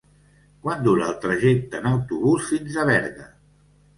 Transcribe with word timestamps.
Quant 0.63 0.79
dura 0.87 1.03
el 1.07 1.19
trajecte 1.25 1.81
en 1.81 1.85
autobús 1.91 2.49
fins 2.53 2.79
a 2.85 2.89
Berga? 2.91 3.29